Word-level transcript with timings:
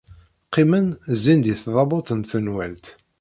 Qqimen, 0.47 0.87
zzin-d 1.17 1.45
i 1.53 1.55
tdabut 1.61 2.09
n 2.17 2.19
tenwalt. 2.29 2.85